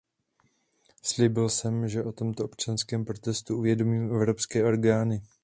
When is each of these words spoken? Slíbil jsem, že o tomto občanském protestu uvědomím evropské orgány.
Slíbil 1.03 1.49
jsem, 1.49 1.87
že 1.87 2.03
o 2.03 2.11
tomto 2.11 2.45
občanském 2.45 3.05
protestu 3.05 3.57
uvědomím 3.57 4.15
evropské 4.15 4.65
orgány. 4.65 5.21